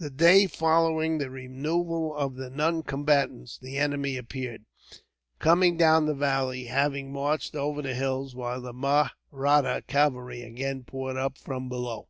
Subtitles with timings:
[0.00, 4.64] The day following the removal of the noncombatants the enemy appeared,
[5.38, 11.16] coming down the valley, having marched over the hills; while the Mahratta cavalry again poured
[11.16, 12.08] up from below.